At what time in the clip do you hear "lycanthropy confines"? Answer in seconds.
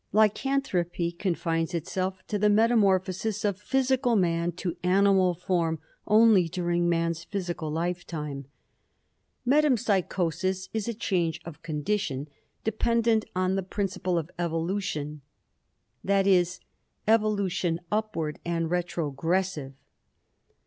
0.13-1.75